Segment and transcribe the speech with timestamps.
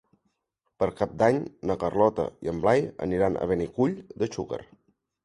[0.83, 1.35] Per Cap d'Any
[1.71, 4.61] na Carlota i en Blai aniran a Benicull de Xúquer.